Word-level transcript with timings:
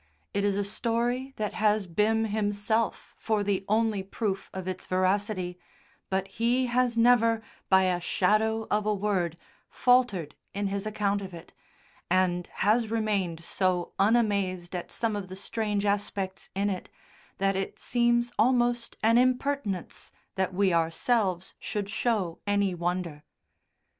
It 0.33 0.43
is 0.43 0.57
a 0.57 0.63
story 0.63 1.33
that 1.35 1.53
has 1.53 1.85
Bim 1.85 2.25
himself 2.25 3.13
for 3.19 3.43
the 3.43 3.63
only 3.69 4.01
proof 4.01 4.49
of 4.51 4.67
its 4.67 4.87
veracity, 4.87 5.59
but 6.09 6.27
he 6.27 6.65
has 6.65 6.97
never, 6.97 7.43
by 7.69 7.83
a 7.83 7.99
shadow 8.01 8.65
of 8.71 8.87
a 8.87 8.95
word, 8.95 9.37
faltered 9.69 10.33
in 10.55 10.65
his 10.69 10.87
account 10.87 11.21
of 11.21 11.35
it, 11.35 11.53
and 12.09 12.47
has 12.65 12.89
remained 12.89 13.43
so 13.43 13.91
unamazed 13.99 14.73
at 14.73 14.91
some 14.91 15.15
of 15.15 15.27
the 15.27 15.35
strange 15.35 15.85
aspects 15.85 16.49
in 16.55 16.67
it 16.71 16.89
that 17.37 17.55
it 17.55 17.77
seems 17.77 18.33
almost 18.39 18.97
an 19.03 19.19
impertinence 19.19 20.11
that 20.33 20.51
we 20.51 20.73
ourselves 20.73 21.53
should 21.59 21.87
show 21.89 22.39
any 22.47 22.73
wonder. 22.73 23.21